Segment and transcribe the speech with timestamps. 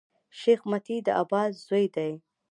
[0.39, 2.13] شېخ متي د عباس زوی دﺉ.